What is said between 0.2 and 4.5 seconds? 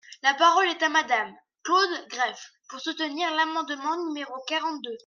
La parole est à Madame Claude Greff, pour soutenir l’amendement numéro